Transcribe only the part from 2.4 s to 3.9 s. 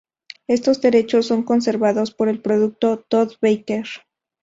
productor Todd Baker.